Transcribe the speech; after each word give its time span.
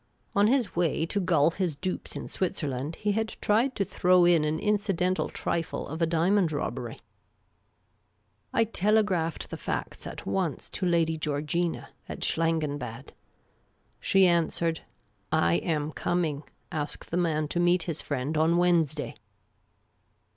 On 0.35 0.47
his 0.47 0.75
way 0.75 1.05
to 1.05 1.19
gull 1.19 1.51
his 1.51 1.75
dupes 1.75 2.15
in 2.15 2.27
Switzerland, 2.27 2.95
he 2.95 3.11
had 3.11 3.37
tried 3.39 3.75
to 3.75 3.85
throw 3.85 4.25
in 4.25 4.43
an 4.43 4.57
incidental 4.57 5.29
trifle 5.29 5.87
of 5.87 6.01
a 6.01 6.07
diamond 6.07 6.51
robbery. 6.51 6.93
THE 6.95 8.61
COUNT. 8.65 8.67
I 8.67 8.71
telegraphed 8.71 9.51
the 9.51 9.57
facts 9.57 10.07
at 10.07 10.25
once 10.25 10.69
to 10.71 10.87
Lady 10.87 11.19
Georgina, 11.19 11.89
at 12.09 12.21
Schlangenbad. 12.23 13.13
She 13.99 14.25
answered:" 14.25 14.81
I 15.31 15.57
am 15.57 15.91
coming. 15.91 16.45
Ask 16.71 17.05
the 17.05 17.15
man 17.17 17.47
to 17.49 17.59
meet 17.59 17.83
his 17.83 18.01
friend 18.01 18.35
on 18.39 18.57
Wednesday." 18.57 19.17